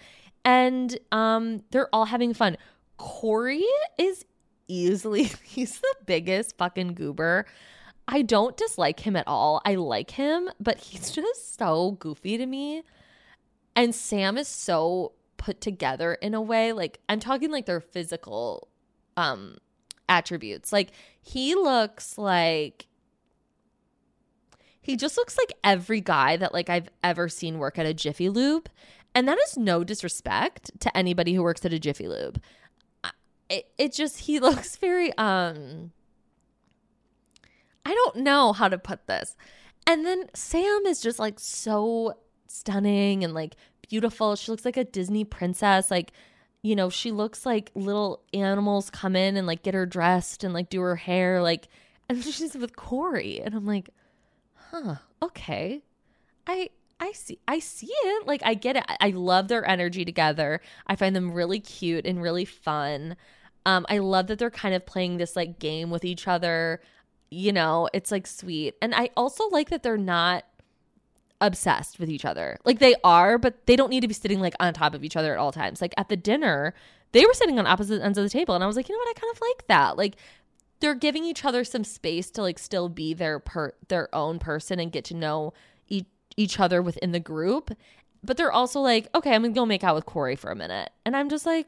[0.45, 2.57] And um they're all having fun.
[2.97, 3.63] Corey
[3.97, 4.25] is
[4.69, 7.45] easily he's the biggest fucking goober.
[8.07, 9.61] I don't dislike him at all.
[9.65, 12.83] I like him, but he's just so goofy to me.
[13.75, 18.67] And Sam is so put together in a way like I'm talking like their physical
[19.17, 19.57] um
[20.07, 20.73] attributes.
[20.73, 22.87] Like he looks like
[24.81, 28.27] he just looks like every guy that like I've ever seen work at a Jiffy
[28.27, 28.69] Lube.
[29.15, 32.41] And that is no disrespect to anybody who works at a Jiffy Lube
[33.49, 35.91] it, it just he looks very um
[37.85, 39.35] I don't know how to put this.
[39.87, 42.13] And then Sam is just like so
[42.47, 43.55] stunning and like
[43.89, 44.35] beautiful.
[44.35, 45.89] She looks like a Disney princess.
[45.89, 46.11] Like,
[46.61, 50.53] you know, she looks like little animals come in and like get her dressed and
[50.53, 51.41] like do her hair.
[51.41, 51.67] Like,
[52.07, 53.41] and she's with Corey.
[53.41, 53.89] And I'm like,
[54.53, 55.81] huh, okay.
[56.45, 58.27] I I see I see it.
[58.27, 58.83] Like I get it.
[58.99, 60.61] I love their energy together.
[60.85, 63.15] I find them really cute and really fun.
[63.65, 66.81] Um, I love that they're kind of playing this like game with each other.
[67.29, 68.75] You know, it's like sweet.
[68.81, 70.45] And I also like that they're not
[71.41, 72.57] obsessed with each other.
[72.65, 75.15] Like they are, but they don't need to be sitting like on top of each
[75.15, 75.81] other at all times.
[75.81, 76.73] Like at the dinner,
[77.11, 78.99] they were sitting on opposite ends of the table and I was like, "You know
[78.99, 79.17] what?
[79.17, 80.15] I kind of like that." Like
[80.79, 84.79] they're giving each other some space to like still be their per their own person
[84.79, 85.53] and get to know
[85.87, 86.05] each
[86.37, 87.71] each other within the group.
[88.23, 90.91] But they're also like, "Okay, I'm to go make out with Corey for a minute."
[91.05, 91.67] And I'm just like,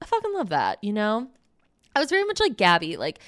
[0.00, 1.28] I fucking love that, you know?
[1.94, 3.18] I was very much like Gabby, like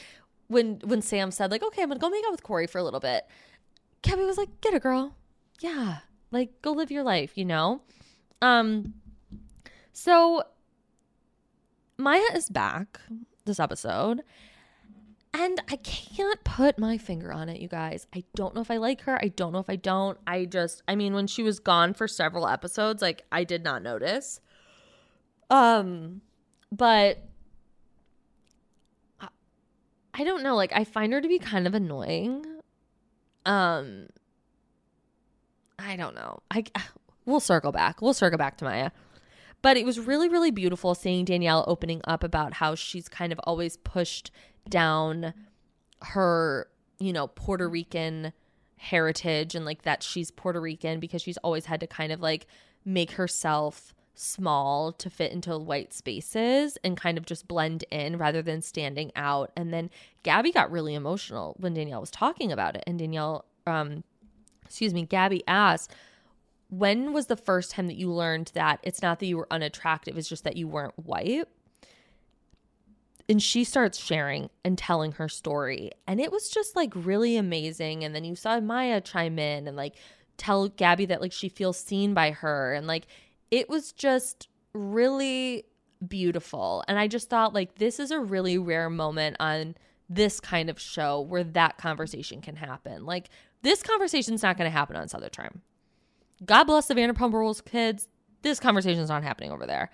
[0.49, 2.85] when when Sam said, like, okay, I'm gonna go make out with Corey for a
[2.85, 3.27] little bit.
[4.03, 5.17] Gabby was like, get a girl.
[5.61, 5.99] Yeah.
[6.31, 7.83] Like go live your life, you know?
[8.43, 8.95] Um
[9.93, 10.43] so
[11.99, 13.01] Mya is back
[13.45, 14.23] this episode.
[15.33, 18.07] And I can't put my finger on it, you guys.
[18.13, 19.17] I don't know if I like her.
[19.23, 20.19] I don't know if I don't.
[20.27, 23.83] I just I mean when she was gone for several episodes, like I did not
[23.83, 24.41] notice.
[25.51, 26.23] Um
[26.73, 27.19] but
[30.15, 32.45] I don't know, like I find her to be kind of annoying.
[33.47, 34.09] Um
[35.79, 36.41] I don't know.
[36.51, 36.65] I
[37.25, 38.03] we'll circle back.
[38.03, 38.93] We'll circle back to Mya.
[39.63, 43.41] But it was really really beautiful seeing Danielle opening up about how she's kind of
[43.45, 44.31] always pushed
[44.69, 45.33] down
[46.03, 48.33] her, you know, Puerto Rican
[48.77, 52.47] heritage and like that she's Puerto Rican because she's always had to kind of like
[52.85, 58.43] make herself small to fit into white spaces and kind of just blend in rather
[58.43, 59.51] than standing out.
[59.57, 59.91] And then
[60.23, 62.85] Gabby got really emotional when Danielle was talking about it.
[62.87, 64.05] And Danielle, um,
[64.65, 65.93] excuse me, Gabby asked,
[66.69, 70.17] when was the first time that you learned that it's not that you were unattractive,
[70.17, 71.49] it's just that you weren't white?
[73.29, 75.93] And she starts sharing and telling her story.
[76.07, 78.05] And it was just like really amazing.
[78.05, 79.95] And then you saw Mya chime in and like
[80.37, 82.75] tell Gabby that like she feels seen by her.
[82.75, 83.07] And like
[83.51, 85.65] it was just really
[86.07, 86.85] beautiful.
[86.89, 89.77] And I just thought, like, this is a really rare moment on
[90.09, 93.05] this kind of show where that conversation can happen.
[93.05, 93.29] Like,
[93.63, 95.61] this conversation's not going to happen on Southern Charm.
[96.45, 98.09] God bless the Vanderpump Rules kids.
[98.43, 99.91] This conversation's not happening over there.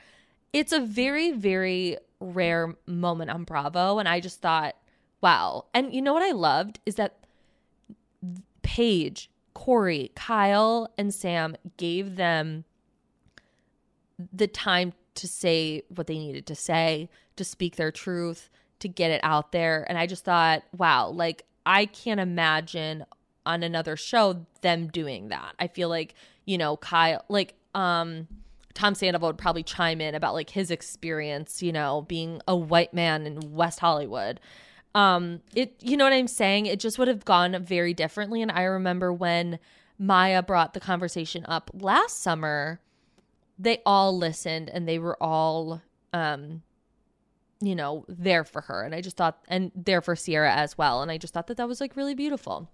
[0.53, 3.99] It's a very, very rare moment on Bravo.
[3.99, 4.77] And I just thought,
[5.21, 5.66] wow.
[5.75, 7.27] And you know what I loved is that
[8.62, 12.64] Paige, Corey, Kyle, and Sam gave them
[14.33, 18.50] the time to say what they needed to say, to speak their truth,
[18.81, 19.87] to get it out there.
[19.88, 23.05] And I just thought, wow, like I can't imagine
[23.44, 25.55] on another show them doing that.
[25.59, 28.26] I feel like, you know, Kyle, like, um,
[28.74, 32.92] Tom Sandoval would probably chime in about like his experience, you know, being a white
[32.92, 34.38] man in West Hollywood.
[34.94, 36.66] Um, it, you know what I'm saying?
[36.66, 38.42] It just would have gone very differently.
[38.42, 39.59] And I remember when
[39.98, 42.80] Mya brought the conversation up last summer
[43.59, 45.82] they all listened and they were all
[46.12, 46.62] um
[47.61, 48.82] you know there for her.
[48.82, 51.02] And i just thought and there for Ciara as well.
[51.02, 52.68] And i just thought that that was like really beautiful.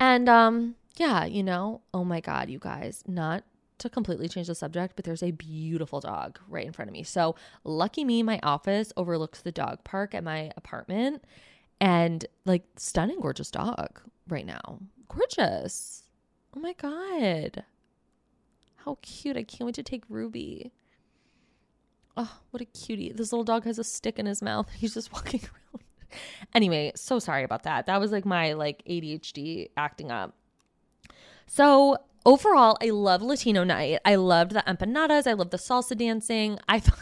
[0.00, 3.44] And um yeah you know oh my god you guys not
[3.78, 7.02] to completely change the subject but there's a beautiful dog right in front of me.
[7.02, 7.34] So
[7.64, 11.22] lucky me my office overlooks the dog park at my apartment.
[11.78, 14.78] And like stunning gorgeous dog right now.
[15.08, 16.04] Gorgeous.
[16.56, 17.64] Oh my god
[18.86, 19.36] how cute.
[19.36, 20.72] I can't wait to take Ruby.
[22.16, 23.12] Oh, what a cutie.
[23.12, 24.70] This little dog has a stick in his mouth.
[24.78, 25.40] He's just walking
[25.74, 25.84] around.
[26.54, 27.86] anyway, so sorry about that.
[27.86, 30.34] That was like my like ADHD acting up.
[31.46, 34.00] So overall, I love Latino night.
[34.04, 35.26] I loved the empanadas.
[35.26, 36.58] I loved the salsa dancing.
[36.68, 36.98] I thought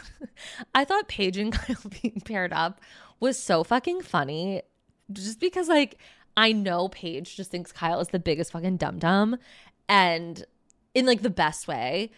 [0.73, 2.81] I thought Paige and Kyle being paired up
[3.19, 4.63] was so fucking funny.
[5.13, 5.99] Just because like
[6.35, 9.37] I know Paige just thinks Kyle is the biggest fucking dum dum
[9.87, 10.43] and
[10.95, 12.09] in like the best way.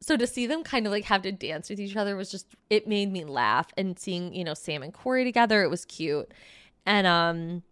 [0.00, 2.46] So to see them kind of like have to dance with each other was just
[2.70, 6.32] it made me laugh and seeing, you know, Sam and Corey together, it was cute.
[6.86, 7.62] And um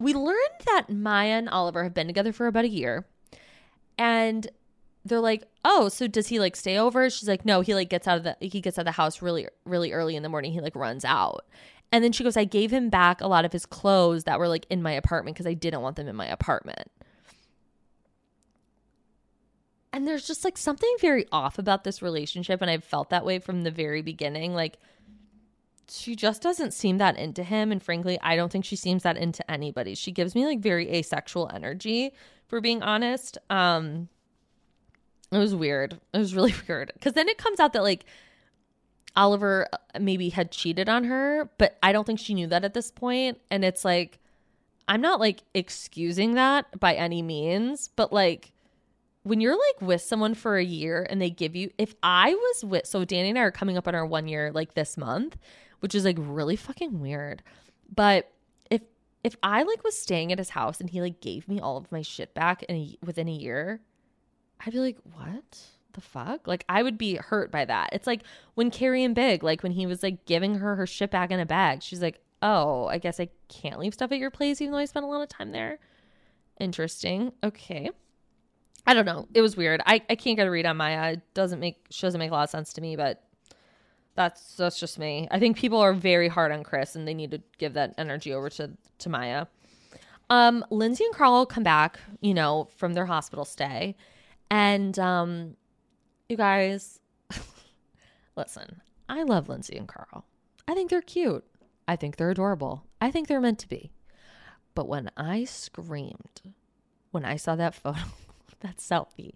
[0.00, 3.04] we learned that Mya and Oliver have been together for about a year.
[3.98, 4.48] And
[5.04, 8.06] they're like, "Oh, so does he like stay over?" She's like, "No, he like gets
[8.06, 10.52] out of the he gets out of the house really really early in the morning.
[10.52, 11.46] He like runs out."
[11.90, 14.48] And then she goes, "I gave him back a lot of his clothes that were
[14.48, 16.90] like in my apartment because I didn't want them in my apartment."
[19.92, 23.38] And there's just like something very off about this relationship and I've felt that way
[23.38, 24.54] from the very beginning.
[24.54, 24.78] Like
[25.88, 29.16] she just doesn't seem that into him and frankly, I don't think she seems that
[29.16, 29.94] into anybody.
[29.94, 32.12] She gives me like very asexual energy
[32.46, 33.38] for being honest.
[33.48, 34.08] Um
[35.30, 35.98] it was weird.
[36.12, 36.92] It was really weird.
[37.00, 38.04] Cuz then it comes out that like
[39.16, 42.74] Oliver uh, maybe had cheated on her, but I don't think she knew that at
[42.74, 44.18] this point and it's like
[44.86, 48.52] I'm not like excusing that by any means, but like
[49.28, 52.64] when you're like with someone for a year and they give you if I was
[52.64, 55.36] with so Danny and I are coming up on our 1 year like this month,
[55.80, 57.42] which is like really fucking weird.
[57.94, 58.32] But
[58.70, 58.82] if
[59.22, 61.92] if I like was staying at his house and he like gave me all of
[61.92, 63.80] my shit back in a, within a year,
[64.64, 65.58] I'd be like, "What?"
[65.92, 66.46] the fuck?
[66.46, 67.90] Like I would be hurt by that.
[67.92, 68.22] It's like
[68.54, 71.40] when Carrie and Big, like when he was like giving her her shit back in
[71.40, 71.82] a bag.
[71.82, 74.86] She's like, "Oh, I guess I can't leave stuff at your place even though I
[74.86, 75.78] spent a lot of time there."
[76.60, 77.32] Interesting.
[77.44, 77.90] Okay.
[78.88, 79.28] I don't know.
[79.34, 79.82] It was weird.
[79.84, 81.12] I, I can't get a read on Mya.
[81.12, 83.22] It doesn't make she doesn't make a lot of sense to me, but
[84.14, 85.28] that's that's just me.
[85.30, 88.32] I think people are very hard on Chris and they need to give that energy
[88.32, 88.70] over to
[89.00, 89.46] to Mya.
[90.30, 93.94] Um, Lindsay and Carl come back, you know, from their hospital stay.
[94.50, 95.56] And um
[96.30, 96.98] you guys
[98.38, 100.24] listen, I love Lindsay and Carl.
[100.66, 101.44] I think they're cute.
[101.86, 102.86] I think they're adorable.
[103.02, 103.92] I think they're meant to be.
[104.74, 106.40] But when I screamed
[107.10, 108.00] when I saw that photo
[108.60, 109.34] that selfie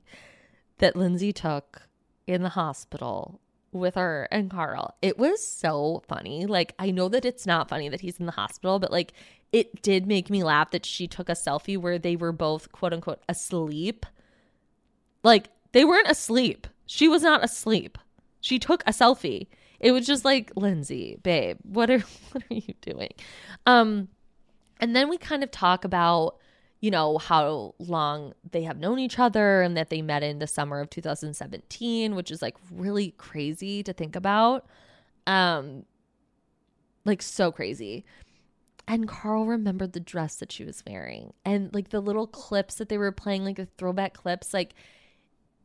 [0.78, 1.82] that Lindsay took
[2.26, 3.40] in the hospital
[3.72, 4.94] with her and Carl.
[5.00, 6.46] It was so funny.
[6.46, 9.12] Like, I know that it's not funny that he's in the hospital, but like,
[9.52, 12.92] it did make me laugh that she took a selfie where they were both quote
[12.92, 14.06] unquote asleep.
[15.22, 16.66] Like, they weren't asleep.
[16.86, 17.98] She was not asleep.
[18.40, 19.46] She took a selfie.
[19.80, 21.98] It was just like, Lindsay, babe, what are
[22.32, 23.12] what are you doing?
[23.66, 24.08] Um,
[24.80, 26.36] and then we kind of talk about
[26.82, 30.48] you know, how long they have known each other and that they met in the
[30.48, 34.66] summer of 2017, which is like really crazy to think about.
[35.26, 35.84] Um
[37.04, 38.04] like so crazy.
[38.88, 42.88] And Carl remembered the dress that she was wearing and like the little clips that
[42.88, 44.74] they were playing like the throwback clips like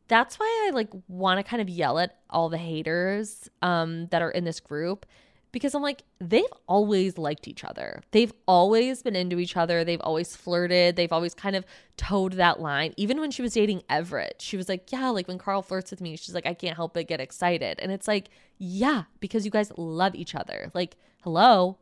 [0.06, 4.22] that's why I like want to kind of yell at all the haters um that
[4.22, 5.04] are in this group
[5.52, 8.02] because I'm like, they've always liked each other.
[8.10, 9.84] They've always been into each other.
[9.84, 10.96] They've always flirted.
[10.96, 11.64] They've always kind of
[11.96, 12.92] toed that line.
[12.96, 16.00] Even when she was dating Everett, she was like, yeah, like when Carl flirts with
[16.00, 17.78] me, she's like, I can't help but get excited.
[17.80, 18.28] And it's like,
[18.58, 20.70] yeah, because you guys love each other.
[20.74, 21.78] Like, hello.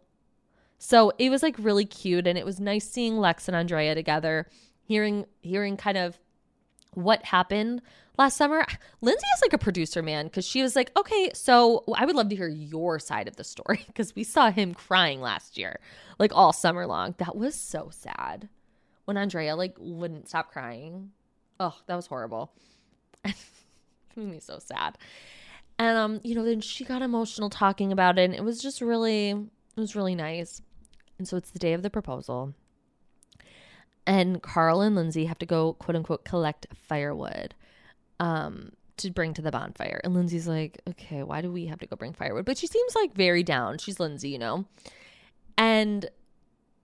[0.79, 2.27] So it was like really cute.
[2.27, 4.47] And it was nice seeing Lex and Andrea together,
[4.83, 6.19] hearing, hearing kind of
[6.97, 7.83] what happened
[8.19, 8.65] last summer.
[9.01, 12.31] Lindsay is like a producer, man, because she was like, okay, so I would love
[12.31, 15.79] to hear your side of the story because we saw him crying last year,
[16.19, 17.15] like all summer long.
[17.19, 18.49] That was so sad
[19.05, 21.11] when Andrea like wouldn't stop crying.
[21.61, 22.51] Oh, that was horrible.
[23.25, 23.35] it
[24.17, 24.99] made me so sad.
[25.79, 28.81] And um, you know, then she got emotional talking about it, and it was just
[28.81, 30.63] really, it was really nice.
[31.19, 32.55] And so it's the day of the proposal.
[34.07, 37.55] And Carl and Lindsay have to go, quote unquote, collect firewood
[38.21, 40.01] um, to bring to the bonfire.
[40.05, 42.45] And Lindsay's like, okay, why do we have to go bring firewood?
[42.45, 43.79] But she seems like very down.
[43.79, 44.65] She's Lindsay, you know?
[45.59, 46.09] And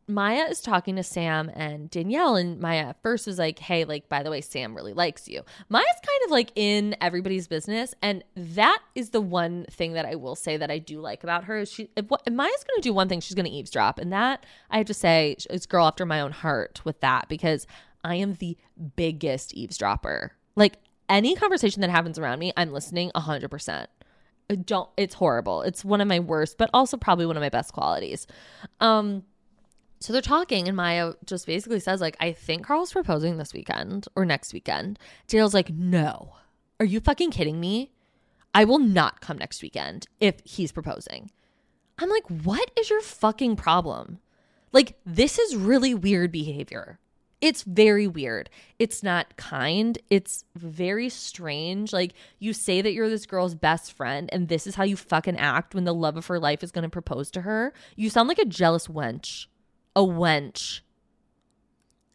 [0.09, 4.22] Mya is talking to Sam and Danielle, and Mya first was like, Hey, like, by
[4.22, 5.42] the way, Sam really likes you.
[5.68, 7.94] Mya's kind of like in everybody's business.
[8.03, 11.44] And that is the one thing that I will say that I do like about
[11.44, 11.59] her.
[11.59, 13.98] Is she, if, if Mya's going to do one thing, she's going to eavesdrop.
[13.98, 17.66] And that I have to say is girl after my own heart with that because
[18.05, 18.57] I am the
[18.96, 20.32] biggest eavesdropper.
[20.57, 20.78] Like,
[21.09, 23.86] any conversation that happens around me, I'm listening 100%.
[24.50, 25.62] I don't it's horrible.
[25.62, 28.26] It's one of my worst, but also probably one of my best qualities.
[28.80, 29.24] Um
[30.03, 34.07] so they're talking, and Mya just basically says, like, I think Carl's proposing this weekend
[34.16, 34.98] or next weekend.
[35.26, 36.34] Dale's like, no.
[36.80, 37.92] Are you fucking kidding me?
[38.55, 41.30] I will not come next weekend if he's proposing.
[41.98, 44.18] I'm like, what is your fucking problem?
[44.72, 46.98] Like, this is really weird behavior.
[47.40, 48.50] It's very weird.
[48.78, 49.98] It's not kind.
[50.11, 51.92] It's very strange.
[51.92, 55.36] Like, you say that you're this girl's best friend, and this is how you fucking
[55.36, 57.72] act when the love of her life is going to propose to her.
[57.96, 59.46] You sound like a jealous wench.
[59.95, 60.80] A wench.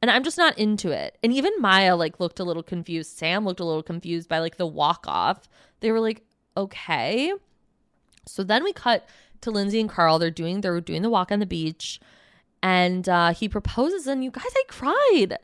[0.02, 1.18] And I'm just not into it.
[1.24, 3.18] And even Mya like looked a little confused.
[3.18, 5.48] Sam looked a little confused by like the walk off.
[5.80, 6.24] They were like,
[6.56, 7.34] okay.
[8.26, 9.08] So then we cut
[9.42, 10.20] to Lindsay and Carl.
[10.20, 12.00] They're doing they're doing the walk on the beach,
[12.62, 15.38] and uh, he proposes, and you guys, I cried.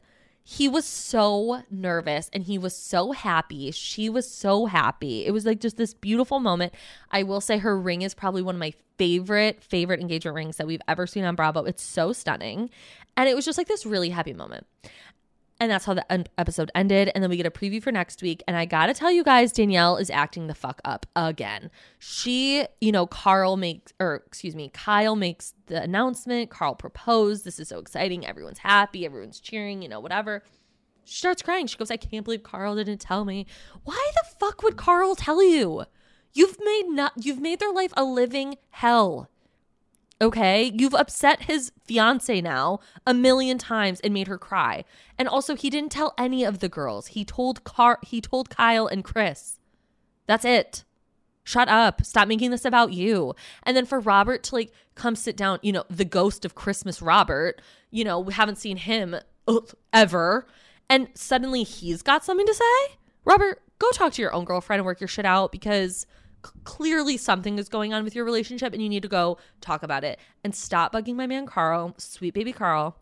[0.46, 3.72] He was so nervous and he was so happy.
[3.72, 5.26] She was so happy.
[5.26, 6.74] It was like just this beautiful moment.
[7.12, 10.68] I will say her ring is probably one of my favorite, favorite engagement rings that
[10.68, 11.64] we've ever seen on Bravo.
[11.64, 12.70] It's so stunning.
[13.16, 14.68] And it was just like this really happy moment.
[15.64, 17.10] And that's how the episode ended.
[17.16, 18.44] And then we get a preview for next week.
[18.50, 21.72] And I gotta tell you guys, Danielle is acting the fuck up again.
[22.00, 26.50] She, you know, Carl makes, or excuse me, Kyle makes the announcement.
[26.50, 27.46] Carl proposed.
[27.46, 28.26] This is so exciting.
[28.26, 29.06] Everyone's happy.
[29.06, 30.44] Everyone's cheering, you know, whatever.
[31.06, 31.68] She starts crying.
[31.68, 33.46] She goes, I can't believe Carl didn't tell me.
[33.86, 35.86] Why the fuck would Carl tell you?
[36.34, 39.30] You've made not you've made their life a living hell.
[40.24, 44.86] Okay, you've upset his fiance now a million times and made her cry.
[45.18, 47.08] And also he didn't tell any of the girls.
[47.08, 49.60] He told Car he told Kyle and Chris.
[50.26, 50.86] That's it.
[51.44, 52.06] Shut up.
[52.06, 53.36] Stop making this about you.
[53.64, 57.02] And then for Robert to like come sit down, you know, the ghost of Christmas
[57.02, 57.62] Robert,
[57.92, 59.18] you know, we haven't seen him
[59.92, 60.48] ever.
[60.90, 62.96] And suddenly he's got something to say.
[63.26, 66.06] Robert, go talk to your own girlfriend and work your shit out because
[66.64, 70.04] clearly something is going on with your relationship and you need to go talk about
[70.04, 72.98] it and stop bugging my man Carl, sweet baby Carl.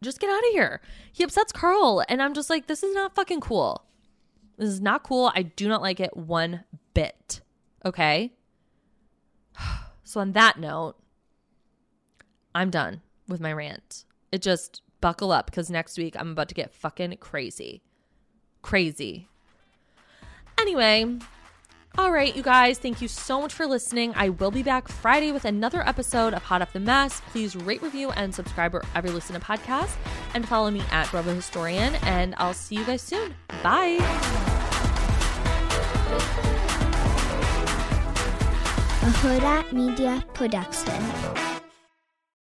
[0.00, 0.80] Just get out of here.
[1.12, 3.84] He upsets Carl and I'm just like this is not fucking cool.
[4.58, 5.32] This is not cool.
[5.34, 6.64] I do not like it one
[6.94, 7.40] bit.
[7.84, 8.32] Okay?
[10.04, 10.96] So on that note,
[12.54, 14.04] I'm done with my rant.
[14.30, 17.82] It just buckle up because next week I'm about to get fucking crazy.
[18.60, 19.28] Crazy.
[20.58, 21.18] Anyway,
[21.98, 24.12] all right, you guys, thank you so much for listening.
[24.16, 27.20] I will be back Friday with another episode of Hot Off the Mess.
[27.30, 29.94] Please rate, review, and subscribe wherever you listen to podcasts,
[30.34, 31.94] and follow me at Bravo Historian.
[32.02, 33.34] And I'll see you guys soon.
[33.62, 33.98] Bye.
[39.02, 41.51] A Hurrdat Media Production.